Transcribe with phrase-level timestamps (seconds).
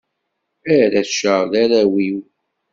[0.77, 2.19] Arrac-a, d arraw-iw.